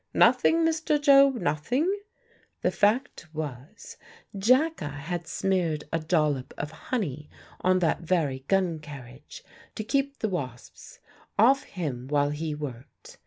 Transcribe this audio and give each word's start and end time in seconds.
"Nothing, 0.15 0.65
Mr. 0.65 0.99
Job, 0.99 1.35
nothing." 1.35 1.87
The 2.63 2.71
fact 2.71 3.27
was, 3.35 3.97
Jacka 4.35 4.87
had 4.89 5.27
smeared 5.27 5.83
a 5.93 5.99
dollop 5.99 6.55
of 6.57 6.71
honey 6.71 7.29
on 7.59 7.77
that 7.85 8.01
very 8.01 8.39
gun 8.47 8.79
carriage 8.79 9.43
to 9.75 9.83
keep 9.83 10.17
the 10.17 10.29
wasps 10.29 10.97
off 11.37 11.61
him 11.65 12.07
while 12.07 12.31
he 12.31 12.55
worked. 12.55 13.19